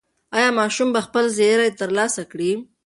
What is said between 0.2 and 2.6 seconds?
ایا ماشوم به خپل زېری ترلاسه کړي؟